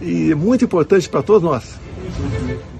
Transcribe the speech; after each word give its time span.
e 0.00 0.34
muito 0.34 0.64
importante 0.64 1.08
para 1.08 1.22
todos 1.22 1.42
nós 1.42 1.78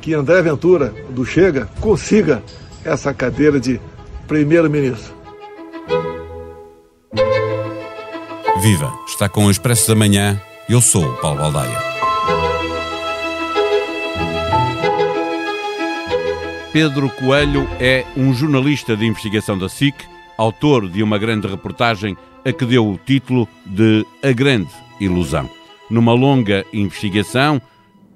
que 0.06 0.15
André 0.15 0.40
Ventura, 0.40 0.95
do 1.11 1.25
Chega, 1.25 1.69
consiga 1.81 2.41
essa 2.85 3.12
cadeira 3.12 3.58
de 3.58 3.81
primeiro-ministro. 4.29 5.12
Viva! 8.61 8.93
Está 9.09 9.29
com 9.29 9.46
o 9.46 9.50
Expresso 9.50 9.89
da 9.89 9.96
Manhã. 9.96 10.41
Eu 10.68 10.80
sou 10.80 11.05
o 11.05 11.16
Paulo 11.16 11.41
Baldaia. 11.41 11.77
Pedro 16.72 17.10
Coelho 17.10 17.66
é 17.80 18.04
um 18.16 18.32
jornalista 18.32 18.96
de 18.96 19.06
investigação 19.06 19.58
da 19.58 19.68
SIC, 19.68 19.96
autor 20.38 20.88
de 20.88 21.02
uma 21.02 21.18
grande 21.18 21.48
reportagem 21.48 22.16
a 22.44 22.52
que 22.52 22.64
deu 22.64 22.86
o 22.86 22.96
título 22.96 23.48
de 23.64 24.06
A 24.22 24.30
Grande 24.30 24.70
Ilusão. 25.00 25.50
Numa 25.89 26.12
longa 26.12 26.64
investigação, 26.73 27.61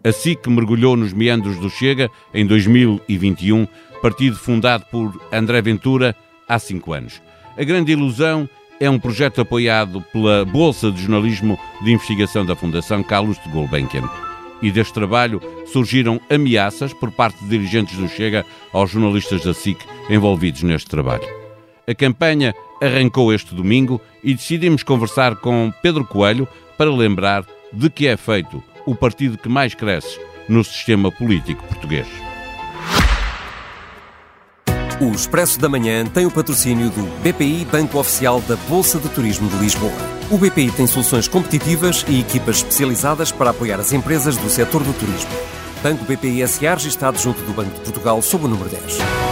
a 0.03 0.11
SIC 0.13 0.49
mergulhou 0.49 0.97
nos 0.97 1.13
meandros 1.13 1.59
do 1.59 1.71
Chega 1.71 2.11
em 2.35 2.47
2021, 2.47 3.67
partido 4.03 4.37
fundado 4.37 4.85
por 4.91 5.21
André 5.33 5.61
Ventura 5.63 6.17
há 6.49 6.59
cinco 6.59 6.93
anos. 6.93 7.21
A 7.57 7.63
Grande 7.63 7.93
Ilusão 7.93 8.49
é 8.81 8.89
um 8.89 8.99
projeto 8.99 9.43
apoiado 9.43 10.01
pela 10.13 10.45
Bolsa 10.45 10.91
de 10.91 11.03
Jornalismo 11.03 11.59
de 11.83 11.93
Investigação 11.93 12.45
da 12.47 12.57
Fundação 12.57 13.03
Carlos 13.03 13.39
de 13.45 13.51
Gulbenkian. 13.51 14.09
E 14.63 14.71
deste 14.71 14.95
trabalho 14.95 15.41
surgiram 15.67 16.21
ameaças 16.31 16.93
por 16.93 17.13
parte 17.13 17.43
de 17.45 17.51
dirigentes 17.51 17.97
do 17.97 18.09
Chega 18.09 18.45
aos 18.73 18.91
jornalistas 18.91 19.45
da 19.45 19.55
SIC 19.55 19.79
envolvidos 20.09 20.63
neste 20.63 20.89
trabalho. 20.89 21.27
A 21.87 21.95
campanha 21.95 22.55
arrancou 22.81 23.33
este 23.33 23.55
domingo 23.55 24.01
e 24.25 24.33
decidimos 24.33 24.83
conversar 24.83 25.37
com 25.37 25.73
Pedro 25.83 26.05
Coelho 26.05 26.49
para 26.79 26.91
lembrar 26.91 27.45
de 27.73 27.91
que 27.91 28.07
é 28.07 28.17
feito 28.17 28.63
o 28.87 28.95
partido 28.95 29.39
que 29.39 29.49
mais 29.49 29.75
cresce 29.75 30.19
no 30.49 30.65
sistema 30.65 31.11
político 31.13 31.63
português. 31.67 32.07
O 35.01 35.13
Expresso 35.13 35.59
da 35.59 35.67
Manhã 35.67 36.05
tem 36.05 36.27
o 36.27 36.31
patrocínio 36.31 36.91
do 36.91 37.03
BPI 37.23 37.65
Banco 37.65 37.99
Oficial 37.99 38.39
da 38.43 38.57
Bolsa 38.69 38.99
de 38.99 39.09
Turismo 39.09 39.49
de 39.49 39.57
Lisboa. 39.57 39.93
O 40.31 40.37
BPI 40.37 40.71
tem 40.73 40.87
soluções 40.87 41.27
competitivas 41.27 42.05
e 42.07 42.21
equipas 42.21 42.57
especializadas 42.57 43.33
para 43.33 43.49
apoiar 43.51 43.81
as 43.81 43.95
empresas 43.95 44.37
do 44.37 44.51
setor 44.51 44.85
do 44.85 44.93
turismo. 44.93 45.31
Banco 45.83 46.05
BPI 46.05 46.47
SA 46.47 46.75
registado 46.75 47.19
junto 47.19 47.41
do 47.43 47.53
Banco 47.55 47.71
de 47.71 47.81
Portugal 47.81 48.21
sob 48.21 48.45
o 48.45 48.49
número 48.49 48.69
10. 48.69 49.30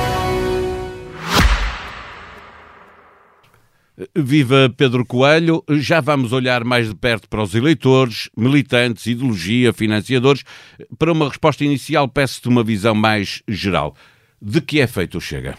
Viva 4.14 4.72
Pedro 4.76 5.04
Coelho, 5.04 5.64
já 5.70 6.00
vamos 6.00 6.32
olhar 6.32 6.62
mais 6.62 6.88
de 6.88 6.94
perto 6.94 7.28
para 7.28 7.42
os 7.42 7.54
eleitores, 7.54 8.30
militantes, 8.36 9.06
ideologia, 9.06 9.72
financiadores. 9.72 10.44
Para 10.96 11.12
uma 11.12 11.28
resposta 11.28 11.64
inicial, 11.64 12.06
peço-te 12.08 12.48
uma 12.48 12.62
visão 12.62 12.94
mais 12.94 13.42
geral. 13.48 13.96
De 14.40 14.60
que 14.60 14.80
é 14.80 14.86
feito 14.86 15.18
o 15.18 15.20
Chega? 15.20 15.58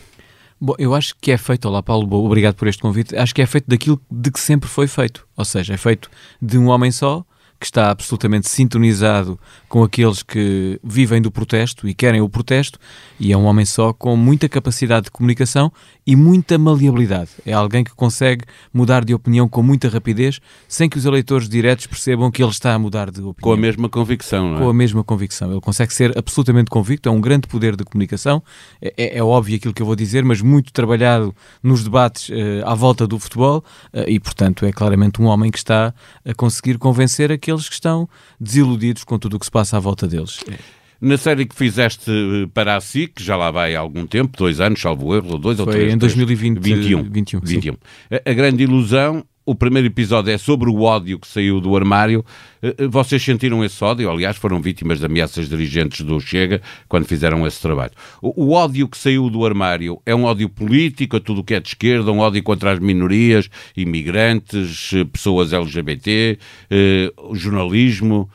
Bom, 0.62 0.74
eu 0.78 0.94
acho 0.94 1.16
que 1.20 1.32
é 1.32 1.38
feito, 1.38 1.68
olá 1.68 1.84
Paulo, 1.84 2.26
obrigado 2.26 2.56
por 2.56 2.68
este 2.68 2.82
convite, 2.82 3.16
acho 3.16 3.34
que 3.34 3.42
é 3.42 3.46
feito 3.46 3.66
daquilo 3.68 4.02
de 4.12 4.30
que 4.30 4.40
sempre 4.40 4.70
foi 4.70 4.88
feito, 4.88 5.26
ou 5.38 5.46
seja, 5.46 5.74
é 5.74 5.78
feito 5.78 6.10
de 6.42 6.58
um 6.58 6.68
homem 6.68 6.92
só, 6.92 7.26
que 7.60 7.66
está 7.66 7.92
absolutamente 7.92 8.50
sintonizado 8.50 9.38
com 9.68 9.84
aqueles 9.84 10.24
que 10.24 10.80
vivem 10.84 11.22
do 11.22 11.30
protesto 11.30 11.88
e 11.88 11.94
querem 11.94 12.22
o 12.22 12.30
protesto, 12.30 12.80
e 13.20 13.34
é 13.34 13.38
um 13.38 13.46
homem 13.46 13.66
só 13.66 13.92
com 13.92 14.16
muita 14.16 14.48
capacidade 14.48 15.06
de 15.06 15.12
comunicação 15.12 15.72
e 16.08 16.16
muita 16.16 16.58
maleabilidade. 16.58 17.32
É 17.46 17.54
alguém 17.54 17.84
que 17.84 17.94
consegue 17.94 18.46
mudar 18.74 19.04
de 19.04 19.14
opinião 19.14 19.48
com 19.48 19.62
muita 19.62 19.90
rapidez, 19.90 20.40
sem 20.68 20.90
que 20.90 20.98
os 20.98 21.06
eleitores 21.06 21.50
diretos 21.50 21.86
percebam 21.86 22.32
que 22.32 22.42
ele 22.42 22.52
está 22.52 22.74
a 22.74 22.80
mudar 22.80 23.12
de 23.12 23.20
opinião. 23.20 23.36
Com 23.42 23.52
a 23.52 23.58
mesma 23.58 23.90
convicção, 23.90 24.50
não 24.50 24.58
é? 24.58 24.60
Com 24.60 24.70
a 24.70 24.74
mesma 24.74 25.04
convicção. 25.04 25.52
Ele 25.52 25.62
consegue 25.62 25.94
ser 25.94 26.18
absolutamente 26.18 26.70
convicto, 26.70 27.10
é 27.10 27.12
um 27.12 27.22
grande 27.22 27.48
poder 27.48 27.76
de 27.76 27.84
comunicação. 27.84 28.42
É, 28.82 28.94
é, 28.98 29.18
é 29.18 29.24
óbvio 29.24 29.58
aquilo 29.58 29.74
que 29.74 29.82
eu 29.82 29.86
vou 29.86 29.96
dizer, 29.96 30.24
mas 30.24 30.42
muito 30.42 30.72
trabalhado 30.72 31.36
nos 31.62 31.84
debates 31.84 32.30
uh, 32.30 32.34
à 32.66 32.74
volta 32.74 33.06
do 33.06 33.20
futebol, 33.20 33.64
uh, 33.94 34.00
e 34.08 34.20
portanto 34.20 34.66
é 34.66 34.72
claramente 34.72 35.22
um 35.22 35.26
homem 35.26 35.52
que 35.52 35.58
está 35.58 35.94
a 36.26 36.34
conseguir 36.34 36.78
convencer 36.78 37.32
aqueles 37.50 37.68
que 37.68 37.74
estão 37.74 38.08
desiludidos 38.40 39.04
com 39.04 39.18
tudo 39.18 39.36
o 39.36 39.40
que 39.40 39.46
se 39.46 39.52
passa 39.52 39.78
à 39.78 39.80
volta 39.80 40.08
deles. 40.08 40.40
Na 41.02 41.18
série 41.18 41.46
que 41.46 41.56
fizeste 41.56 42.12
eh, 42.12 42.48
para 42.54 42.76
a 42.76 42.82
SIC, 42.82 43.22
já 43.22 43.36
lá 43.38 43.50
vai 43.50 43.74
há 43.74 43.80
algum 43.80 44.06
tempo, 44.06 44.38
dois 44.38 44.60
anos, 44.60 44.82
salvo 44.82 45.16
erro, 45.16 45.38
dois 45.38 45.58
Foi 45.58 45.66
ou 45.66 45.72
três. 45.72 45.94
em 45.94 45.98
2021. 45.98 47.04
21. 47.04 47.40
21. 47.42 47.74
A, 48.12 48.30
a 48.30 48.34
grande 48.34 48.64
ilusão, 48.64 49.24
o 49.50 49.56
primeiro 49.56 49.88
episódio 49.88 50.32
é 50.32 50.38
sobre 50.38 50.70
o 50.70 50.84
ódio 50.84 51.18
que 51.18 51.28
saiu 51.28 51.60
do 51.60 51.76
armário. 51.76 52.24
Eh, 52.62 52.76
eh, 52.78 52.88
vocês 52.88 53.24
sentiram 53.24 53.66
esse 53.66 53.84
ódio? 53.84 54.08
Aliás, 54.08 54.38
foram 54.38 54.62
vítimas 54.62 55.00
de 55.00 55.08
ameaças 55.08 55.50
dirigentes 55.50 56.06
do 56.06 56.20
Chega 56.22 56.62
quando 56.88 57.06
fizeram 57.06 57.48
esse 57.48 57.60
trabalho. 57.60 57.92
O, 58.22 58.46
o 58.46 58.52
ódio 58.52 58.88
que 58.88 58.96
saiu 58.96 59.28
do 59.28 59.44
armário 59.44 60.00
é 60.06 60.14
um 60.14 60.26
ódio 60.26 60.48
político 60.50 61.18
a 61.18 61.20
tudo 61.20 61.42
o 61.42 61.44
que 61.44 61.56
é 61.56 61.60
de 61.60 61.70
esquerda, 61.70 62.12
um 62.12 62.20
ódio 62.20 62.44
contra 62.44 62.74
as 62.74 62.80
minorias, 62.80 63.50
imigrantes, 63.76 64.92
pessoas 65.12 65.52
LGBT, 65.52 66.38
eh, 66.70 67.12
jornalismo. 67.34 68.30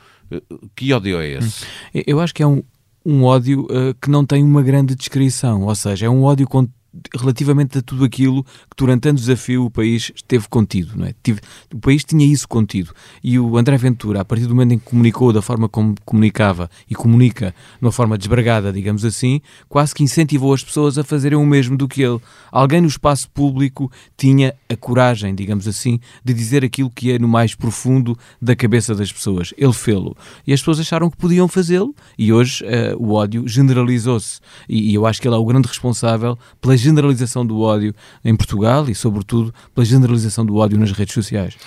Que 0.75 0.91
ódio 0.91 1.21
é 1.21 1.29
esse? 1.37 1.65
Eu 1.93 2.19
acho 2.19 2.33
que 2.33 2.43
é 2.43 2.47
um, 2.47 2.61
um 3.05 3.23
ódio 3.23 3.61
uh, 3.69 3.95
que 4.01 4.09
não 4.09 4.25
tem 4.25 4.43
uma 4.43 4.61
grande 4.61 4.95
descrição, 4.95 5.61
ou 5.61 5.75
seja, 5.75 6.07
é 6.07 6.09
um 6.09 6.23
ódio 6.23 6.45
com 6.45 6.67
relativamente 7.17 7.77
a 7.77 7.81
tudo 7.81 8.03
aquilo 8.03 8.43
que 8.43 8.75
durante 8.77 9.09
anos 9.09 9.21
desafio 9.21 9.65
o 9.65 9.71
país 9.71 10.11
esteve 10.15 10.47
contido. 10.47 10.93
Não 10.95 11.05
é? 11.05 11.13
Tive, 11.23 11.39
o 11.73 11.79
país 11.79 12.03
tinha 12.03 12.25
isso 12.25 12.47
contido. 12.47 12.91
E 13.23 13.39
o 13.39 13.57
André 13.57 13.77
Ventura, 13.77 14.21
a 14.21 14.25
partir 14.25 14.45
do 14.45 14.55
momento 14.55 14.73
em 14.73 14.79
que 14.79 14.85
comunicou 14.85 15.31
da 15.33 15.41
forma 15.41 15.67
como 15.67 15.95
comunicava 16.05 16.69
e 16.89 16.95
comunica 16.95 17.53
de 17.79 17.85
uma 17.85 17.91
forma 17.91 18.17
desbragada, 18.17 18.71
digamos 18.71 19.03
assim, 19.05 19.41
quase 19.67 19.93
que 19.93 20.03
incentivou 20.03 20.53
as 20.53 20.63
pessoas 20.63 20.97
a 20.97 21.03
fazerem 21.03 21.37
o 21.37 21.45
mesmo 21.45 21.77
do 21.77 21.87
que 21.87 22.01
ele. 22.01 22.19
Alguém 22.51 22.81
no 22.81 22.87
espaço 22.87 23.29
público 23.29 23.91
tinha 24.17 24.53
a 24.69 24.75
coragem, 24.75 25.33
digamos 25.33 25.67
assim, 25.67 25.99
de 26.23 26.33
dizer 26.33 26.63
aquilo 26.63 26.89
que 26.89 27.11
é 27.11 27.19
no 27.19 27.27
mais 27.27 27.55
profundo 27.55 28.17
da 28.41 28.55
cabeça 28.55 28.95
das 28.95 29.11
pessoas. 29.11 29.53
Ele 29.57 29.73
fê-lo. 29.73 30.15
E 30.45 30.53
as 30.53 30.59
pessoas 30.59 30.79
acharam 30.79 31.09
que 31.09 31.17
podiam 31.17 31.47
fazê-lo 31.47 31.93
e 32.17 32.31
hoje 32.31 32.63
uh, 32.63 32.95
o 32.97 33.13
ódio 33.13 33.47
generalizou-se. 33.47 34.39
E, 34.69 34.91
e 34.91 34.95
eu 34.95 35.05
acho 35.05 35.21
que 35.21 35.27
ele 35.27 35.35
é 35.35 35.39
o 35.39 35.45
grande 35.45 35.67
responsável 35.67 36.37
pela 36.61 36.75
generalização 36.85 37.45
do 37.45 37.59
ódio 37.61 37.93
em 38.23 38.35
Portugal 38.35 38.89
e, 38.89 38.95
sobretudo, 38.95 39.53
pela 39.73 39.85
generalização 39.85 40.45
do 40.45 40.55
ódio 40.57 40.77
nas 40.77 40.91
redes 40.91 41.13
sociais. 41.13 41.57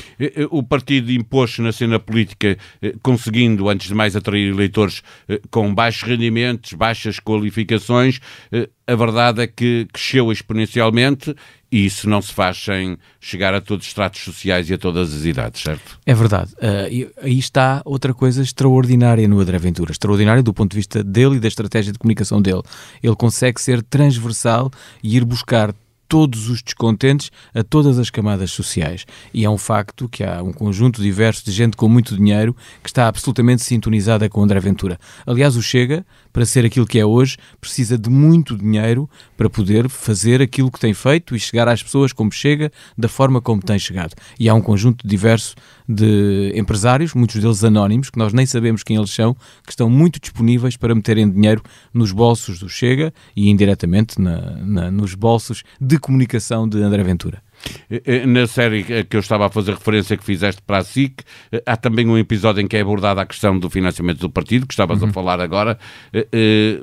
O 0.51 0.63
partido 0.63 1.11
impôs 1.13 1.59
na 1.59 1.73
cena 1.73 1.99
política, 1.99 2.57
eh, 2.81 2.95
conseguindo, 3.03 3.69
antes 3.69 3.89
de 3.89 3.95
mais, 3.95 4.15
atrair 4.15 4.53
eleitores 4.53 5.03
eh, 5.29 5.41
com 5.51 5.75
baixos 5.75 6.03
rendimentos, 6.03 6.73
baixas 6.73 7.19
qualificações. 7.19 8.21
Eh, 8.53 8.69
a 8.87 8.95
verdade 8.95 9.43
é 9.43 9.47
que 9.47 9.87
cresceu 9.93 10.33
exponencialmente 10.33 11.35
e 11.71 11.85
isso 11.85 12.09
não 12.09 12.23
se 12.23 12.33
faz 12.33 12.57
sem 12.57 12.97
chegar 13.21 13.55
a 13.55 13.61
todos 13.61 13.85
os 13.85 13.91
estratos 13.91 14.23
sociais 14.23 14.71
e 14.71 14.75
a 14.75 14.79
todas 14.79 15.15
as 15.15 15.25
idades, 15.25 15.63
certo? 15.63 15.99
É 16.07 16.15
verdade. 16.15 16.53
Uh, 16.55 17.11
aí 17.23 17.39
está 17.39 17.83
outra 17.85 18.15
coisa 18.15 18.43
extraordinária 18.43 19.29
no 19.29 19.39
André 19.39 19.59
Ventura. 19.59 19.93
Extraordinária 19.93 20.43
do 20.43 20.55
ponto 20.55 20.71
de 20.71 20.77
vista 20.77 21.05
dele 21.05 21.37
e 21.37 21.41
da 21.41 21.49
estratégia 21.49 21.93
de 21.93 21.99
comunicação 21.99 22.41
dele. 22.41 22.63
Ele 23.03 23.17
consegue 23.17 23.61
ser 23.61 23.83
transversal 23.83 24.71
e 25.03 25.17
ir 25.17 25.25
buscar 25.25 25.75
todos 26.09 26.49
os 26.49 26.63
descontentes 26.63 27.31
a 27.55 27.63
todas 27.63 27.99
as 27.99 28.09
camadas 28.09 28.51
sociais. 28.51 29.05
E 29.33 29.45
é 29.45 29.51
um 29.51 29.59
facto 29.59 30.09
que 30.09 30.25
há 30.25 30.43
um 30.43 30.53
conjunto 30.53 31.03
diverso 31.03 31.45
de 31.45 31.53
gente 31.53 31.77
com 31.77 31.89
muito 31.89 32.17
dinheiro 32.17 32.57
que 32.83 32.89
está 32.89 33.07
absolutamente 33.07 33.63
sintonizada 33.63 34.29
com 34.29 34.43
André 34.43 34.59
Ventura. 34.59 34.99
Aliás, 35.27 35.55
o 35.55 35.63
Chega, 35.63 36.05
para 36.39 36.47
ser 36.47 36.65
aquilo 36.65 36.87
que 36.87 37.01
é 37.01 37.05
hoje, 37.05 37.37
precisa 37.61 37.99
de 37.99 38.09
muito 38.09 38.57
dinheiro 38.57 39.11
para 39.37 39.51
poder 39.51 39.89
fazer 39.89 40.41
aquilo 40.41 40.71
que 40.71 40.79
tem 40.79 40.95
feito 40.95 41.35
e 41.35 41.41
chegar 41.41 41.67
às 41.67 41.83
pessoas 41.83 42.13
como 42.13 42.31
chega, 42.31 42.71
da 42.97 43.09
forma 43.09 43.43
como 43.43 43.61
tem 43.61 43.77
chegado. 43.77 44.15
E 44.39 44.49
há 44.49 44.55
um 44.55 44.61
conjunto 44.61 45.05
diverso 45.05 45.57
de 45.89 46.53
empresários, 46.55 47.13
muitos 47.13 47.43
deles 47.43 47.65
anónimos, 47.65 48.09
que 48.09 48.21
nós 48.21 48.33
nem 48.33 48.47
sabemos 48.47 48.85
quem 48.85 48.97
eles 48.97 49.11
são, 49.11 49.35
que 49.65 49.73
estão 49.73 49.91
muito 49.91 50.21
disponíveis 50.21 50.77
para 50.77 50.95
meterem 50.95 51.29
dinheiro 51.29 51.61
nos 51.93 52.13
bolsos 52.13 52.61
do 52.61 52.69
Chega 52.69 53.13
e 53.35 53.51
indiretamente 53.51 54.21
na, 54.21 54.41
na, 54.59 54.91
nos 54.93 55.17
bolsos 55.17 55.65
de 55.81 55.99
comunicação 55.99 56.69
de 56.69 56.81
André 56.81 57.03
Ventura. 57.03 57.43
Eh, 57.91 58.03
eh, 58.05 58.27
na 58.27 58.47
série 58.47 58.85
que 59.05 59.17
eu 59.17 59.21
estava 59.21 59.47
a 59.47 59.49
fazer 59.51 59.73
referência 59.73 60.17
que 60.17 60.25
fizeste 60.25 60.61
para 60.63 60.79
a 60.79 60.85
SIC, 60.85 61.23
eh, 61.53 61.63
há 61.67 61.77
também 61.77 62.07
um 62.07 62.19
episódio 62.19 62.61
em 62.61 62.69
que 62.69 62.77
é 62.77 62.81
abordada 62.81 63.21
a 63.21 63.27
questão 63.27 63.59
do 63.59 63.69
financiamento 63.69 64.21
do 64.21 64.31
partido, 64.31 64.67
que 64.67 64.73
estavas 64.73 65.03
uhum. 65.03 65.09
a 65.09 65.13
falar 65.13 65.41
agora. 65.41 65.79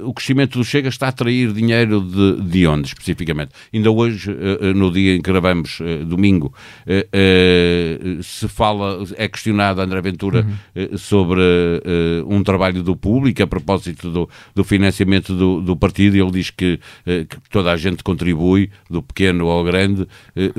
O 0.04 0.14
crescimento 0.14 0.58
do 0.58 0.64
Chega 0.64 0.90
está 0.90 1.08
a 1.08 1.10
atrair 1.10 1.52
dinheiro 1.52 2.02
de, 2.02 2.42
de 2.42 2.68
onde, 2.68 2.88
especificamente? 2.88 3.52
Ainda 3.74 3.92
hoje, 3.92 4.36
no 4.76 4.92
dia 4.92 5.16
em 5.16 5.22
que 5.22 5.32
gravamos, 5.32 5.80
domingo, 6.06 6.54
se 8.22 8.48
fala, 8.48 9.04
é 9.18 9.28
questionado 9.28 9.82
André 9.82 10.02
Ventura 10.02 10.46
uhum. 10.76 10.98
sobre 10.98 11.42
um 12.28 12.44
trabalho 12.44 12.84
do 12.84 12.96
público 12.96 13.44
a 13.44 13.48
propósito 13.48 14.10
do, 14.10 14.30
do 14.54 14.64
financiamento 14.64 15.34
do, 15.34 15.62
do 15.62 15.76
partido. 15.76 16.16
Ele 16.16 16.32
diz 16.32 16.50
que, 16.50 16.80
que 17.06 17.38
toda 17.50 17.72
a 17.72 17.78
gente 17.78 18.04
contribui, 18.04 18.70
do 18.90 19.02
pequeno 19.02 19.48
ao 19.48 19.64
grande, 19.64 20.08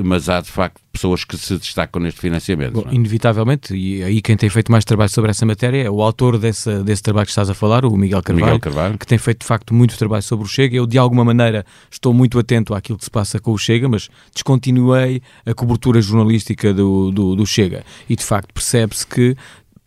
mas 0.07 0.29
há 0.29 0.41
de 0.41 0.49
facto 0.49 0.81
pessoas 0.91 1.23
que 1.23 1.37
se 1.37 1.57
destacam 1.57 2.01
neste 2.01 2.19
financiamento. 2.19 2.73
Bom, 2.73 2.89
é? 2.89 2.95
Inevitavelmente, 2.95 3.75
e 3.75 4.01
aí 4.03 4.21
quem 4.21 4.35
tem 4.35 4.49
feito 4.49 4.71
mais 4.71 4.83
trabalho 4.83 5.09
sobre 5.09 5.29
essa 5.29 5.45
matéria 5.45 5.83
é 5.83 5.89
o 5.89 6.01
autor 6.01 6.39
desse, 6.39 6.83
desse 6.83 7.03
trabalho 7.03 7.25
que 7.25 7.31
estás 7.31 7.49
a 7.49 7.53
falar, 7.53 7.85
o 7.85 7.95
Miguel 7.95 8.23
Carvalho, 8.23 8.45
Miguel 8.45 8.59
Carvalho, 8.59 8.97
que 8.97 9.05
tem 9.05 9.17
feito 9.17 9.41
de 9.41 9.45
facto 9.45 9.73
muito 9.73 9.97
trabalho 9.97 10.23
sobre 10.23 10.45
o 10.45 10.49
Chega. 10.49 10.75
Eu, 10.75 10.87
de 10.87 10.97
alguma 10.97 11.23
maneira, 11.23 11.65
estou 11.91 12.13
muito 12.13 12.39
atento 12.39 12.73
àquilo 12.73 12.97
que 12.97 13.03
se 13.03 13.11
passa 13.11 13.39
com 13.39 13.51
o 13.51 13.57
Chega, 13.57 13.87
mas 13.87 14.09
descontinuei 14.33 15.21
a 15.45 15.53
cobertura 15.53 16.01
jornalística 16.01 16.73
do, 16.73 17.11
do, 17.11 17.35
do 17.35 17.45
Chega. 17.45 17.83
E 18.09 18.15
de 18.15 18.23
facto 18.23 18.53
percebe-se 18.53 19.05
que 19.05 19.35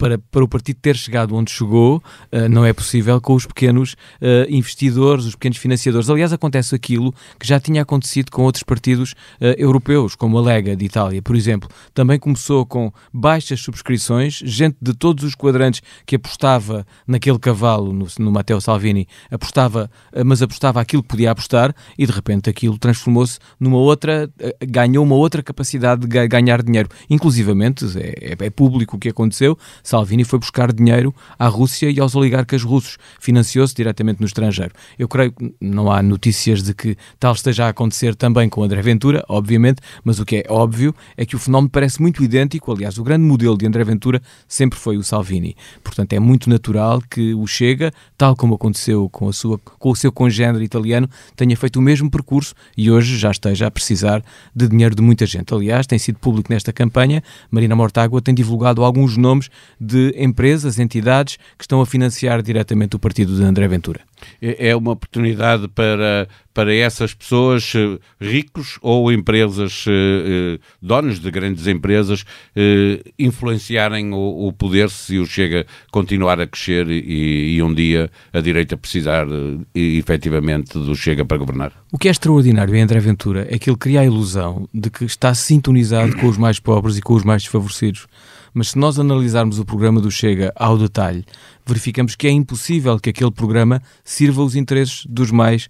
para, 0.01 0.17
para 0.17 0.43
o 0.43 0.49
partido 0.49 0.79
ter 0.81 0.97
chegado 0.97 1.37
onde 1.37 1.53
chegou, 1.53 1.99
uh, 2.33 2.49
não 2.49 2.65
é 2.65 2.73
possível 2.73 3.21
com 3.21 3.35
os 3.35 3.45
pequenos 3.45 3.93
uh, 3.93 4.49
investidores, 4.49 5.27
os 5.27 5.35
pequenos 5.35 5.59
financiadores. 5.59 6.09
Aliás, 6.09 6.33
acontece 6.33 6.75
aquilo 6.75 7.15
que 7.39 7.47
já 7.47 7.61
tinha 7.61 7.83
acontecido 7.83 8.31
com 8.31 8.43
outros 8.43 8.63
partidos 8.63 9.13
uh, 9.13 9.45
europeus, 9.59 10.17
como 10.17 10.39
a 10.39 10.41
Lega 10.41 10.75
de 10.75 10.87
Itália, 10.87 11.21
por 11.21 11.37
exemplo. 11.37 11.69
Também 11.93 12.19
começou 12.19 12.65
com 12.65 12.91
baixas 13.13 13.61
subscrições, 13.61 14.41
gente 14.43 14.79
de 14.81 14.95
todos 14.95 15.23
os 15.23 15.35
quadrantes 15.35 15.83
que 16.07 16.17
apostava 16.17 16.87
naquele 17.07 17.39
cavalo, 17.39 17.93
no, 17.93 18.07
no 18.19 18.33
Matteo 18.33 18.59
Salvini, 18.59 19.07
apostava, 19.31 19.91
mas 20.25 20.41
apostava 20.41 20.81
aquilo 20.81 21.03
que 21.03 21.11
podia 21.11 21.31
apostar 21.31 21.75
e 21.99 22.07
de 22.07 22.13
repente 22.13 22.49
aquilo 22.49 22.79
transformou-se 22.79 23.39
numa 23.59 23.77
outra, 23.77 24.31
ganhou 24.67 25.05
uma 25.05 25.15
outra 25.15 25.43
capacidade 25.43 26.07
de 26.07 26.27
ganhar 26.27 26.63
dinheiro. 26.63 26.89
Inclusivamente, 27.11 27.85
é, 27.99 28.33
é, 28.33 28.47
é 28.47 28.51
público 28.51 28.97
o 28.97 28.99
que 28.99 29.11
aconteceu, 29.11 29.59
Salvini 29.91 30.23
foi 30.23 30.39
buscar 30.39 30.73
dinheiro 30.73 31.13
à 31.37 31.49
Rússia 31.49 31.91
e 31.91 31.99
aos 31.99 32.15
oligarcas 32.15 32.63
russos, 32.63 32.97
financiou-se 33.19 33.75
diretamente 33.75 34.21
no 34.21 34.27
estrangeiro. 34.27 34.73
Eu 34.97 35.09
creio 35.09 35.33
que 35.33 35.53
não 35.61 35.91
há 35.91 36.01
notícias 36.01 36.63
de 36.63 36.73
que 36.73 36.97
tal 37.19 37.33
esteja 37.33 37.67
a 37.67 37.71
acontecer 37.71 38.15
também 38.15 38.49
com 38.49 38.63
André 38.63 38.81
Ventura, 38.83 39.25
obviamente, 39.29 39.83
mas 40.05 40.21
o 40.21 40.25
que 40.25 40.37
é 40.37 40.45
óbvio 40.49 40.95
é 41.17 41.27
que 41.27 41.35
o 41.35 41.41
fenómeno 41.41 41.69
parece 41.69 42.01
muito 42.01 42.23
idêntico. 42.23 42.71
Aliás, 42.71 42.99
o 42.99 43.03
grande 43.03 43.25
modelo 43.25 43.59
de 43.59 43.67
André 43.67 43.83
Ventura 43.83 44.23
sempre 44.47 44.79
foi 44.79 44.97
o 44.97 45.03
Salvini. 45.03 45.57
Portanto, 45.83 46.13
é 46.13 46.21
muito 46.21 46.49
natural 46.49 47.03
que 47.11 47.35
o 47.35 47.45
Chega, 47.49 47.91
tal 48.17 48.37
como 48.37 48.55
aconteceu 48.55 49.09
com, 49.09 49.29
a 49.29 49.33
sua, 49.33 49.59
com 49.59 49.91
o 49.91 49.97
seu 49.97 50.13
congênero 50.13 50.63
italiano, 50.63 51.11
tenha 51.35 51.57
feito 51.57 51.81
o 51.81 51.83
mesmo 51.83 52.09
percurso 52.09 52.55
e 52.77 52.93
hoje 52.93 53.19
já 53.19 53.33
esteja 53.33 53.67
a 53.67 53.71
precisar 53.73 54.23
de 54.55 54.69
dinheiro 54.69 54.95
de 54.95 55.03
muita 55.03 55.27
gente. 55.27 55.53
Aliás, 55.53 55.85
tem 55.85 55.99
sido 55.99 56.21
público 56.21 56.53
nesta 56.53 56.73
campanha, 56.73 57.25
Marina 57.51 57.75
Mortágua 57.75 58.23
tem 58.23 58.33
divulgado 58.33 58.85
alguns 58.85 59.17
nomes 59.17 59.51
de 59.81 60.15
empresas, 60.17 60.79
entidades 60.79 61.39
que 61.57 61.65
estão 61.65 61.81
a 61.81 61.87
financiar 61.87 62.43
diretamente 62.43 62.97
o 62.97 62.99
partido 62.99 63.35
de 63.35 63.43
André 63.43 63.67
Ventura. 63.67 64.01
É, 64.43 64.69
é 64.69 64.77
uma 64.77 64.93
oportunidade 64.93 65.67
para, 65.69 66.29
para 66.53 66.75
essas 66.75 67.15
pessoas, 67.15 67.73
eh, 67.75 67.99
ricos 68.21 68.79
ou 68.83 69.13
empresas, 69.13 69.85
eh, 69.87 69.93
eh, 70.57 70.59
donos 70.83 71.21
de 71.21 71.31
grandes 71.31 71.67
empresas, 71.67 72.25
influenciarem 73.19 74.13
o, 74.13 74.53
poder 74.53 74.91
se 74.91 75.19
o 75.19 75.27
Chega 75.27 75.67
continuar 75.91 76.41
a 76.41 76.47
crescer 76.47 76.89
e, 76.89 77.57
e 77.57 77.63
um 77.63 77.73
dia 77.73 78.11
a 78.33 78.41
direita 78.41 78.77
precisar 78.77 79.27
efetivamente 79.75 80.79
do 80.79 80.95
Chega 80.95 81.25
para 81.25 81.39
governar. 81.39 81.73
O 81.93 81.99
que 81.99 82.09
é 82.09 82.11
extraordinário 82.11 82.75
em 82.75 82.83
André 82.83 82.99
Ventura 83.01 83.47
é 83.49 83.59
que 83.59 83.71
ele 83.71 83.77
cria 83.77 84.01
a 84.01 84.05
ilusão 84.05 84.69
de 84.75 84.91
que 84.91 85.05
está 85.05 85.33
sintonizado 85.35 86.17
com 86.17 86.27
os 86.27 86.37
mais 86.37 86.59
pobres 86.59 86.99
e 86.99 87.03
com 87.03 87.15
os 87.15 87.25
mais 87.25 87.43
desfavorecidos. 87.43 88.07
Mas 88.53 88.71
se 88.71 88.79
nós 88.79 88.99
analisarmos 88.99 89.59
o 89.59 89.65
programa 89.65 90.01
do 90.01 90.11
Chega 90.11 90.53
ao 90.57 90.77
detalhe, 90.77 91.25
verificamos 91.65 92.17
que 92.17 92.27
é 92.27 92.31
impossível 92.31 92.99
que 92.99 93.11
aquele 93.11 93.31
programa 93.31 93.81
sirva 94.05 94.43
os 94.43 94.57
interesses 94.57 95.07
dos 95.07 95.31
mais 95.31 95.69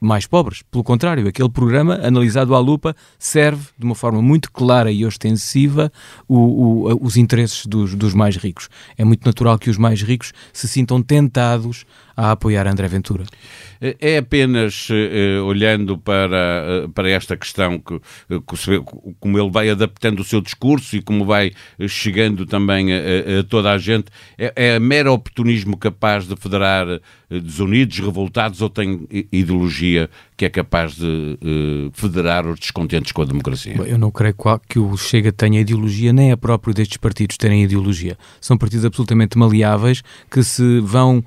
mais 0.00 0.26
pobres. 0.26 0.62
Pelo 0.70 0.84
contrário, 0.84 1.26
aquele 1.28 1.48
programa, 1.48 1.94
analisado 2.02 2.54
à 2.54 2.58
lupa, 2.58 2.94
serve 3.18 3.68
de 3.78 3.84
uma 3.84 3.94
forma 3.94 4.22
muito 4.22 4.50
clara 4.52 4.90
e 4.90 5.04
ostensiva 5.04 5.92
o, 6.26 6.36
o, 6.36 7.04
os 7.04 7.16
interesses 7.16 7.66
dos, 7.66 7.94
dos 7.94 8.14
mais 8.14 8.36
ricos. 8.36 8.68
É 8.96 9.04
muito 9.04 9.24
natural 9.24 9.58
que 9.58 9.70
os 9.70 9.76
mais 9.76 10.02
ricos 10.02 10.32
se 10.52 10.68
sintam 10.68 11.02
tentados 11.02 11.84
a 12.18 12.32
apoiar 12.32 12.66
André 12.66 12.88
Ventura. 12.88 13.24
É 13.80 14.18
apenas 14.18 14.88
uh, 14.90 15.44
olhando 15.44 15.96
para, 15.96 16.84
uh, 16.86 16.88
para 16.88 17.08
esta 17.08 17.36
questão 17.36 17.78
que, 17.78 17.94
uh, 17.94 19.14
como 19.20 19.38
ele 19.38 19.50
vai 19.50 19.70
adaptando 19.70 20.18
o 20.18 20.24
seu 20.24 20.40
discurso 20.40 20.96
e 20.96 21.00
como 21.00 21.24
vai 21.24 21.52
chegando 21.86 22.44
também 22.44 22.92
a, 22.92 22.96
a 23.38 23.44
toda 23.44 23.70
a 23.70 23.78
gente, 23.78 24.06
é, 24.36 24.52
é 24.56 24.78
mero 24.80 25.12
oportunismo 25.12 25.76
capaz 25.76 26.26
de 26.26 26.34
federar 26.34 27.00
desunidos, 27.30 28.00
revoltados 28.00 28.60
ou 28.60 28.68
tem 28.68 29.06
ideologia 29.30 30.10
que 30.38 30.46
é 30.46 30.48
capaz 30.48 30.94
de 30.94 31.38
federar 31.92 32.46
os 32.46 32.58
descontentes 32.58 33.12
com 33.12 33.22
a 33.22 33.24
democracia? 33.26 33.74
Eu 33.84 33.98
não 33.98 34.10
creio 34.10 34.34
que 34.68 34.78
o 34.78 34.96
Chega 34.96 35.32
tenha 35.32 35.60
ideologia, 35.60 36.12
nem 36.12 36.30
é 36.30 36.36
próprio 36.36 36.72
destes 36.72 36.96
partidos 36.96 37.36
terem 37.36 37.64
ideologia. 37.64 38.16
São 38.40 38.56
partidos 38.56 38.84
absolutamente 38.84 39.36
maleáveis 39.36 40.02
que 40.30 40.42
se 40.42 40.80
vão 40.80 41.24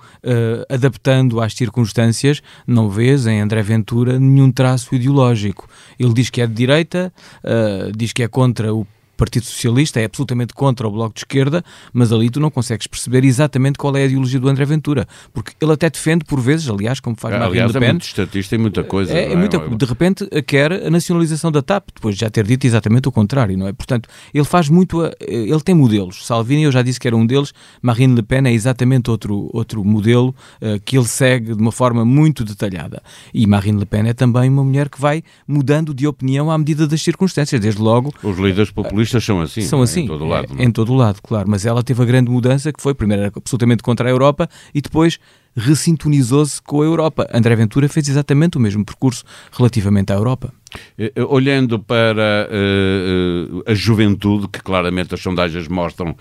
adaptando 0.70 1.42
às 1.42 1.54
circunstâncias, 1.54 2.42
não 2.66 2.90
vês 2.90 3.28
em 3.28 3.42
André 3.42 3.62
Ventura 3.62 4.18
nenhum 4.18 4.52
traço 4.52 4.96
ideológico. 4.96 5.68
Ele 6.00 6.14
diz 6.14 6.30
que 6.30 6.42
é 6.42 6.48
de 6.48 6.54
direita, 6.54 7.12
uh, 7.44 7.92
diz 7.96 8.14
que 8.14 8.24
é 8.24 8.28
contra 8.28 8.74
o 8.74 8.88
Partido 9.22 9.46
Socialista 9.46 10.00
é 10.00 10.06
absolutamente 10.06 10.52
contra 10.52 10.88
o 10.88 10.92
Bloco 10.92 11.14
de 11.14 11.20
Esquerda, 11.20 11.64
mas 11.94 12.12
ali 12.12 12.28
tu 12.28 12.40
não 12.40 12.50
consegues 12.50 12.88
perceber 12.88 13.24
exatamente 13.24 13.78
qual 13.78 13.96
é 13.96 14.02
a 14.02 14.06
ideologia 14.06 14.40
do 14.40 14.50
André 14.50 14.66
Ventura, 14.66 15.08
porque 15.32 15.52
ele 15.62 15.72
até 15.72 15.92
defende 15.92 16.26
por 16.26 16.42
vezes, 16.42 16.68
aliás, 16.68 17.00
como 17.00 17.16
faz 17.16 17.36
Marine 17.36 17.52
aliás, 17.52 17.72
Le 17.72 17.80
Pen, 17.80 17.90
é 17.90 17.92
muito 17.92 18.06
estatista 18.08 18.56
e 18.56 18.58
muita 18.58 18.84
coisa. 18.84 19.14
É, 19.14 19.26
é, 19.26 19.34
é 19.34 19.36
muita, 19.36 19.60
de 19.60 19.86
repente 19.86 20.28
quer 20.48 20.74
a 20.74 20.90
nacionalização 20.90 21.52
da 21.52 21.62
TAP, 21.62 21.90
depois 21.94 22.16
de 22.16 22.22
já 22.22 22.32
ter 22.32 22.48
dito 22.48 22.66
exatamente 22.66 23.10
o 23.10 23.12
contrário, 23.12 23.56
não 23.56 23.68
é? 23.68 23.74
Portanto, 23.74 24.10
ele 24.34 24.44
faz 24.44 24.70
muito, 24.70 25.04
a, 25.04 25.12
ele 25.20 25.62
tem 25.62 25.76
modelos. 25.76 26.26
Salvini, 26.26 26.64
eu 26.64 26.72
já 26.72 26.82
disse 26.82 27.00
que 27.00 27.08
era 27.08 27.16
um 27.16 27.24
deles, 27.24 27.54
Marine 27.80 28.16
Le 28.16 28.24
Pen 28.24 28.48
é 28.48 28.52
exatamente 28.52 29.12
outro, 29.12 29.52
outro 29.54 29.86
modelo 29.86 30.34
uh, 30.64 30.80
que 30.84 30.98
ele 30.98 31.08
segue 31.08 31.54
de 31.54 31.62
uma 31.62 31.72
forma 31.72 32.04
muito 32.04 32.44
detalhada. 32.44 33.04
E 33.32 33.46
Marine 33.46 33.78
Le 33.78 33.86
Pen 33.86 34.08
é 34.08 34.14
também 34.14 34.50
uma 34.50 34.64
mulher 34.64 34.90
que 34.90 35.00
vai 35.00 35.22
mudando 35.48 35.94
de 35.94 36.08
opinião 36.08 36.50
à 36.50 36.58
medida 36.58 36.88
das 36.88 37.04
circunstâncias, 37.04 37.62
desde 37.62 37.80
logo... 37.80 38.12
Os 38.24 38.40
líderes 38.40 38.72
populistas 38.72 39.11
são 39.20 39.42
assim. 39.42 39.62
São 39.62 39.82
é? 39.82 39.84
assim. 39.84 40.02
Em 40.02 40.08
todo 40.08 40.26
lado. 40.26 40.56
É, 40.58 40.64
em 40.64 40.72
todo 40.72 40.94
lado, 40.94 41.20
claro. 41.22 41.50
Mas 41.50 41.66
ela 41.66 41.84
teve 41.84 42.02
a 42.02 42.06
grande 42.06 42.30
mudança 42.30 42.72
que 42.72 42.82
foi, 42.82 42.94
primeiro, 42.94 43.32
absolutamente 43.36 43.84
contra 43.84 44.08
a 44.08 44.12
Europa 44.12 44.48
e 44.74 44.82
depois 44.82 45.20
ressintonizou-se 45.56 46.62
com 46.62 46.82
a 46.82 46.86
Europa. 46.86 47.28
André 47.34 47.56
Ventura 47.56 47.90
fez 47.90 48.08
exatamente 48.08 48.58
o 48.58 48.62
mesmo 48.62 48.86
percurso 48.86 49.24
relativamente 49.52 50.12
à 50.12 50.16
Europa. 50.16 50.54
Eh, 50.98 51.12
eh, 51.16 51.24
olhando 51.24 51.80
para 51.80 52.48
uh, 52.50 53.64
a 53.66 53.74
juventude, 53.74 54.48
que 54.48 54.62
claramente 54.62 55.14
as 55.14 55.22
sondagens 55.22 55.68
mostram 55.68 56.12
uh, 56.12 56.16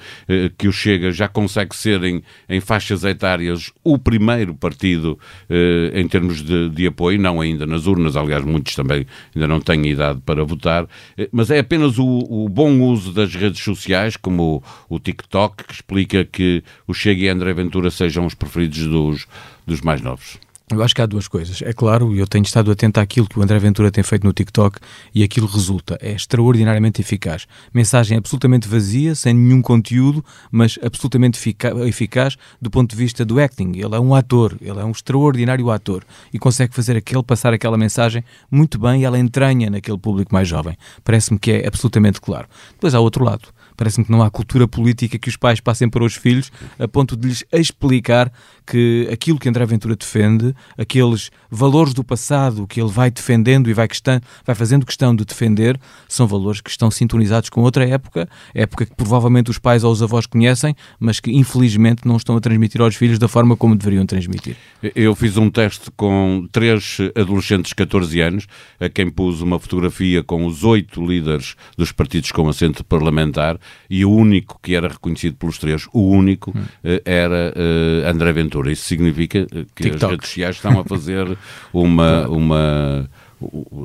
que 0.59 0.67
o 0.67 0.73
Chega 0.73 1.13
já 1.13 1.29
consegue 1.29 1.75
ser 1.77 2.03
em, 2.03 2.23
em 2.49 2.61
faixas 2.61 3.05
etárias 3.05 3.71
o 3.85 3.99
primeiro 3.99 4.55
partido 4.55 5.19
uh, 5.49 5.97
em 5.97 6.07
termos 6.09 6.43
de, 6.43 6.69
de, 6.71 6.87
apoio, 6.87 7.21
não 7.21 7.41
ainda 7.41 7.67
nas 7.67 7.87
urnas, 7.87 8.17
aliás, 8.17 8.45
muitos 8.45 8.75
também 8.75 9.07
ainda 9.35 9.47
não 9.47 9.61
têm 9.61 9.87
idade 9.87 10.21
para 10.25 10.43
votar, 10.45 10.87
mas 11.31 11.51
é 11.51 11.59
apenas 11.59 11.99
o, 11.99 12.07
o, 12.07 12.49
bom 12.49 12.81
uso 12.81 13.13
das 13.13 13.35
redes 13.35 13.63
sociais, 13.63 14.17
como 14.17 14.63
o, 14.89 14.97
o 14.97 14.99
TikTok, 14.99 15.65
que 15.65 15.75
explica 15.75 16.25
que 16.25 16.63
o 16.87 16.95
Chega 16.95 17.25
e 17.25 17.29
André 17.29 17.53
Ventura 17.53 17.91
sejam 17.91 18.27
os 18.27 18.35
preferidos 18.35 18.87
dos 18.87 19.20
dos, 19.21 19.29
dos 19.67 19.81
mais 19.81 20.01
novos? 20.01 20.39
Eu 20.71 20.85
acho 20.85 20.95
que 20.95 21.03
há 21.03 21.07
duas 21.07 21.27
coisas. 21.27 21.61
É 21.63 21.73
claro, 21.73 22.15
eu 22.15 22.29
tenho 22.29 22.45
estado 22.45 22.71
atento 22.71 23.01
àquilo 23.01 23.27
que 23.27 23.37
o 23.37 23.43
André 23.43 23.59
Ventura 23.59 23.91
tem 23.91 24.05
feito 24.05 24.25
no 24.25 24.33
TikTok 24.33 24.79
e 25.13 25.25
aquilo 25.25 25.49
resulta. 25.49 25.99
É 26.01 26.13
extraordinariamente 26.13 27.01
eficaz. 27.01 27.49
Mensagem 27.75 28.17
absolutamente 28.17 28.69
vazia, 28.69 29.17
sem 29.17 29.35
nenhum 29.35 29.61
conteúdo, 29.61 30.25
mas 30.49 30.79
absolutamente 30.81 31.41
eficaz 31.89 32.37
do 32.63 32.71
ponto 32.71 32.91
de 32.91 32.97
vista 32.97 33.25
do 33.25 33.41
acting. 33.41 33.73
Ele 33.75 33.97
é 33.97 33.99
um 33.99 34.15
ator, 34.15 34.57
ele 34.61 34.79
é 34.79 34.85
um 34.85 34.93
extraordinário 34.93 35.71
ator 35.73 36.05
e 36.33 36.39
consegue 36.39 36.73
fazer 36.73 36.97
aquele 36.97 37.25
passar 37.25 37.53
aquela 37.53 37.77
mensagem 37.77 38.25
muito 38.49 38.79
bem 38.79 39.01
e 39.01 39.05
ela 39.05 39.19
entranha 39.19 39.69
naquele 39.71 39.99
público 39.99 40.33
mais 40.33 40.47
jovem. 40.47 40.77
Parece-me 41.03 41.39
que 41.39 41.51
é 41.51 41.67
absolutamente 41.67 42.21
claro. 42.21 42.47
Depois 42.75 42.95
há 42.95 43.01
outro 43.01 43.25
lado 43.25 43.49
Parece-me 43.81 44.05
que 44.05 44.13
não 44.13 44.23
há 44.23 44.31
cultura 44.31 44.69
política 44.69 45.19
que 45.19 45.31
os 45.31 45.39
pais 45.39 45.59
passem 45.59 45.89
para 45.89 46.05
os 46.05 46.15
filhos 46.15 46.53
a 46.79 46.87
ponto 46.87 47.17
de 47.17 47.29
lhes 47.29 47.43
explicar 47.51 48.31
que 48.67 49.09
aquilo 49.11 49.39
que 49.39 49.49
André 49.49 49.65
Ventura 49.65 49.97
defende, 49.97 50.55
aqueles 50.77 51.31
valores 51.51 51.95
do 51.95 52.05
passado 52.05 52.67
que 52.67 52.79
ele 52.79 52.91
vai 52.91 53.11
defendendo 53.11 53.71
e 53.71 53.73
vai, 53.73 53.89
questão, 53.89 54.21
vai 54.45 54.55
fazendo 54.55 54.85
questão 54.85 55.17
de 55.17 55.25
defender, 55.25 55.81
são 56.07 56.27
valores 56.27 56.61
que 56.61 56.69
estão 56.69 56.91
sintonizados 56.91 57.49
com 57.49 57.63
outra 57.63 57.89
época, 57.89 58.29
época 58.55 58.85
que 58.85 58.95
provavelmente 58.95 59.51
os 59.51 59.59
pais 59.59 59.83
ou 59.83 59.91
os 59.91 60.03
avós 60.03 60.27
conhecem, 60.27 60.77
mas 60.99 61.19
que 61.19 61.33
infelizmente 61.33 62.07
não 62.07 62.19
estão 62.19 62.37
a 62.37 62.41
transmitir 62.41 62.83
aos 62.83 62.95
filhos 62.95 63.19
da 63.19 63.29
forma 63.29 63.57
como 63.57 63.75
deveriam 63.75 64.05
transmitir. 64.05 64.59
Eu 64.95 65.15
fiz 65.15 65.39
um 65.39 65.49
teste 65.49 65.91
com 65.97 66.47
três 66.53 66.99
adolescentes 67.17 67.71
de 67.71 67.77
14 67.77 68.21
anos, 68.21 68.47
a 68.79 68.91
quem 68.91 69.09
pus 69.09 69.41
uma 69.41 69.59
fotografia 69.59 70.23
com 70.23 70.45
os 70.45 70.65
oito 70.65 71.03
líderes 71.03 71.57
dos 71.79 71.93
partidos 71.93 72.31
com 72.31 72.47
assento 72.47 72.85
parlamentar 72.85 73.59
e 73.89 74.05
o 74.05 74.11
único 74.11 74.59
que 74.63 74.75
era 74.75 74.89
reconhecido 74.89 75.37
pelos 75.37 75.59
três, 75.59 75.87
o 75.93 76.03
único, 76.03 76.53
hum. 76.57 76.65
Eh, 76.83 77.03
era 77.05 77.53
uh, 77.55 78.09
André 78.09 78.33
Ventura. 78.33 78.71
Isso 78.71 78.85
significa 78.85 79.47
que 79.75 79.85
TikTok. 79.85 80.05
as 80.05 80.11
redes 80.11 80.29
sociais 80.29 80.57
estão 80.57 80.81
a 80.81 80.85
fazer 80.85 81.37
uma, 81.73 82.29
uma 82.29 83.11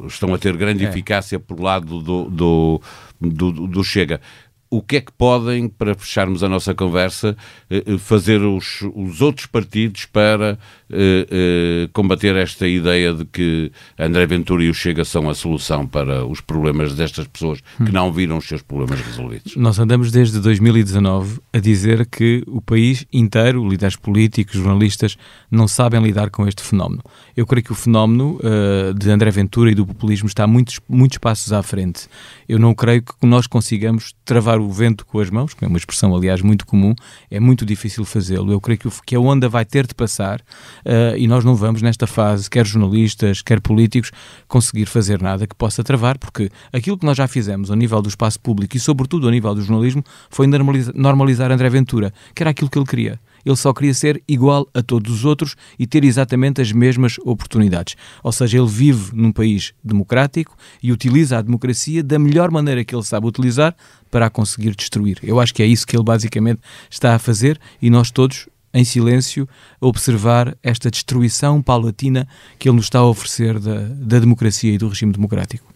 estão 0.08 0.34
a 0.34 0.38
ter 0.38 0.56
grande 0.58 0.86
é. 0.86 0.90
eficácia 0.90 1.40
por 1.40 1.60
lado 1.60 2.02
do, 2.02 2.30
do, 2.30 2.82
do, 3.22 3.52
do 3.68 3.84
Chega 3.84 4.20
o 4.70 4.82
que 4.82 4.98
é 4.98 5.02
que 5.02 5.12
podem, 5.12 5.68
para 5.68 5.96
fecharmos 5.96 6.44
a 6.44 6.50
nossa 6.50 6.74
conversa, 6.74 7.38
eh, 7.70 7.84
eh, 7.86 7.98
fazer 7.98 8.42
os, 8.42 8.82
os 8.94 9.22
outros 9.22 9.46
partidos 9.46 10.06
para 10.06 10.58
eh, 10.88 11.28
eh, 11.32 11.90
combater 11.94 12.36
esta 12.36 12.68
ideia 12.68 13.12
de 13.12 13.26
que 13.26 13.72
André 13.98 14.28
Ventura 14.28 14.64
e 14.64 14.70
o 14.70 14.74
Chega 14.74 15.04
são 15.04 15.28
a 15.28 15.34
solução 15.34 15.88
para 15.88 16.24
os 16.24 16.42
problemas 16.42 16.94
destas 16.94 17.26
pessoas 17.28 17.60
que 17.84 17.92
não 17.92 18.14
viram 18.14 18.38
os 18.38 18.48
seus 18.48 18.62
problemas 18.62 19.02
resolvidos? 19.02 19.56
Nós 19.56 19.80
andamos 19.80 20.12
desde 20.12 20.40
2019 20.40 21.40
a 21.52 21.60
dizer 21.60 22.06
que 22.06 22.44
o 22.46 22.62
país 22.62 23.04
inteiro, 23.12 23.68
líderes 23.68 23.96
políticos, 23.96 24.54
jornalistas, 24.56 25.18
não 25.50 25.68
sabem 25.68 26.04
lidar 26.04 26.30
com 26.30 26.48
este 26.48 26.62
fenómeno. 26.62 27.02
Eu 27.36 27.48
creio 27.48 27.64
que 27.64 27.72
o 27.72 27.76
fenómeno 27.76 28.38
uh, 28.38 28.94
de 28.94 29.10
André 29.10 29.32
Ventura 29.32 29.72
e 29.72 29.76
do 29.76 29.88
populismo 29.88 30.28
está 30.28 30.46
muitos, 30.46 30.80
muitos 30.88 31.18
passos 31.18 31.52
à 31.52 31.64
frente. 31.64 32.08
Eu 32.48 32.60
não 32.60 32.76
creio 32.76 33.02
que 33.02 33.26
nós 33.26 33.48
consigamos 33.48 34.14
travar 34.24 34.55
o 34.60 34.70
vento 34.70 35.06
com 35.06 35.20
as 35.20 35.30
mãos, 35.30 35.54
que 35.54 35.64
é 35.64 35.68
uma 35.68 35.78
expressão, 35.78 36.16
aliás, 36.16 36.42
muito 36.42 36.66
comum, 36.66 36.94
é 37.30 37.40
muito 37.40 37.66
difícil 37.66 38.06
fazê-lo. 38.06 38.52
Eu 38.52 38.62
creio 38.62 38.80
que, 38.80 38.90
que 39.06 39.16
a 39.16 39.20
onda 39.20 39.48
vai 39.50 39.66
ter 39.66 39.88
de 39.88 39.94
passar 39.94 40.40
uh, 40.40 41.18
e 41.18 41.28
nós 41.28 41.44
não 41.44 41.56
vamos, 41.56 41.82
nesta 41.82 42.08
fase, 42.08 42.50
quer 42.50 42.66
jornalistas, 42.66 43.42
quer 43.42 43.60
políticos, 43.60 44.12
conseguir 44.48 44.86
fazer 44.86 45.22
nada 45.22 45.48
que 45.48 45.56
possa 45.56 45.84
travar, 45.84 46.18
porque 46.18 46.50
aquilo 46.72 46.98
que 46.98 47.06
nós 47.06 47.18
já 47.18 47.28
fizemos 47.28 47.70
ao 47.70 47.78
nível 47.78 48.02
do 48.02 48.10
espaço 48.10 48.40
público 48.40 48.76
e, 48.76 48.80
sobretudo, 48.80 49.28
ao 49.28 49.32
nível 49.32 49.54
do 49.54 49.62
jornalismo, 49.62 50.04
foi 50.30 50.48
normalizar 50.48 51.52
André 51.52 51.70
Ventura, 51.70 52.14
que 52.34 52.44
era 52.44 52.50
aquilo 52.50 52.70
que 52.70 52.78
ele 52.78 52.86
queria 52.86 53.20
ele 53.46 53.56
só 53.56 53.74
queria 53.74 53.94
ser 53.94 54.24
igual 54.28 54.68
a 54.74 54.82
todos 54.82 55.14
os 55.14 55.26
outros 55.26 55.56
e 55.78 55.86
ter 55.86 56.04
exatamente 56.04 56.62
as 56.62 56.72
mesmas 56.72 57.18
oportunidades. 57.20 57.96
Ou 58.24 58.32
seja, 58.32 58.58
ele 58.58 58.68
vive 58.68 59.16
num 59.16 59.32
país 59.32 59.74
democrático 59.84 60.58
e 60.82 60.92
utiliza 60.92 61.38
a 61.38 61.42
democracia 61.42 62.04
da 62.04 62.18
melhor 62.18 62.50
maneira 62.50 62.84
que 62.84 62.96
ele 62.96 63.04
sabe 63.04 63.28
utilizar 63.28 63.76
para 64.10 64.26
a 64.26 64.30
conseguir 64.30 64.76
destruir. 64.76 65.20
Eu 65.22 65.40
acho 65.40 65.54
que 65.54 65.62
é 65.62 65.66
isso 65.66 65.86
que 65.86 65.96
ele 65.96 66.04
basicamente 66.04 66.62
está 66.90 67.14
a 67.16 67.20
fazer 67.20 67.60
e 67.82 67.90
nós 67.90 68.12
todos 68.12 68.48
em 68.74 68.84
silêncio, 68.84 69.48
a 69.80 69.88
observar 69.88 70.54
esta 70.62 70.92
destruição 70.92 71.62
paulatina 71.62 72.28
que 72.60 72.68
ele 72.68 72.76
nos 72.76 72.88
está 72.88 73.00
a 73.00 73.06
oferecer 73.06 73.58
da, 73.58 73.88
da 73.88 74.20
democracia 74.20 74.74
e 74.74 74.78
do 74.78 74.90
regime 74.90 75.14
democrático. 75.14 75.75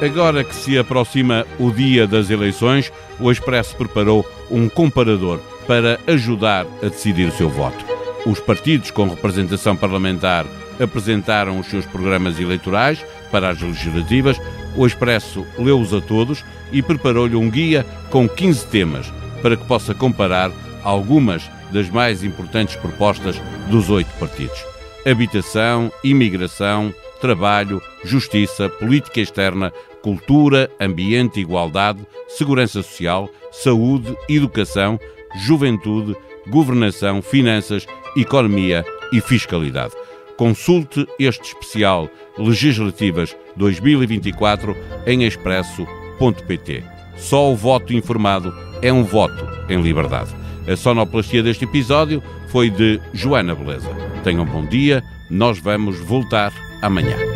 Agora 0.00 0.44
que 0.44 0.54
se 0.54 0.76
aproxima 0.78 1.46
o 1.58 1.70
dia 1.70 2.06
das 2.06 2.28
eleições, 2.28 2.92
o 3.18 3.32
Expresso 3.32 3.74
preparou 3.76 4.26
um 4.50 4.68
comparador 4.68 5.40
para 5.66 5.98
ajudar 6.06 6.66
a 6.82 6.88
decidir 6.88 7.26
o 7.28 7.32
seu 7.32 7.48
voto. 7.48 7.82
Os 8.26 8.38
partidos 8.38 8.90
com 8.90 9.08
representação 9.08 9.74
parlamentar 9.74 10.44
apresentaram 10.78 11.58
os 11.58 11.68
seus 11.68 11.86
programas 11.86 12.38
eleitorais 12.38 13.02
para 13.32 13.48
as 13.48 13.60
legislativas. 13.60 14.38
O 14.76 14.86
Expresso 14.86 15.46
leu-os 15.58 15.94
a 15.94 16.00
todos 16.02 16.44
e 16.70 16.82
preparou-lhe 16.82 17.34
um 17.34 17.48
guia 17.48 17.86
com 18.10 18.28
15 18.28 18.66
temas 18.66 19.10
para 19.40 19.56
que 19.56 19.64
possa 19.64 19.94
comparar 19.94 20.52
algumas 20.84 21.50
das 21.72 21.88
mais 21.88 22.22
importantes 22.22 22.76
propostas 22.76 23.40
dos 23.70 23.88
oito 23.88 24.12
partidos: 24.18 24.62
habitação, 25.06 25.90
imigração, 26.04 26.92
trabalho, 27.18 27.80
justiça, 28.06 28.68
política 28.68 29.20
externa, 29.20 29.72
cultura, 30.02 30.70
ambiente, 30.80 31.40
igualdade, 31.40 32.06
segurança 32.28 32.82
social, 32.82 33.28
saúde, 33.50 34.16
educação, 34.28 34.98
juventude, 35.44 36.16
governação, 36.48 37.20
finanças, 37.20 37.86
economia 38.16 38.84
e 39.12 39.20
fiscalidade. 39.20 39.94
Consulte 40.36 41.06
este 41.18 41.54
especial 41.54 42.08
Legislativas 42.38 43.34
2024 43.56 44.76
em 45.06 45.24
expresso.pt. 45.24 46.84
Só 47.16 47.50
o 47.50 47.56
voto 47.56 47.94
informado 47.94 48.54
é 48.82 48.92
um 48.92 49.02
voto 49.02 49.46
em 49.68 49.80
liberdade. 49.80 50.30
A 50.68 50.76
sonoplastia 50.76 51.42
deste 51.42 51.64
episódio 51.64 52.22
foi 52.48 52.68
de 52.70 53.00
Joana 53.12 53.54
Beleza. 53.54 53.88
Tenham 54.22 54.42
um 54.42 54.46
bom 54.46 54.66
dia, 54.66 55.02
nós 55.30 55.58
vamos 55.58 55.98
voltar 55.98 56.52
amanhã. 56.82 57.35